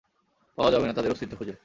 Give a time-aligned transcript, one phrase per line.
[0.57, 1.53] পাওয়া যাবে না তাদের অস্তিত্ব খুঁজে।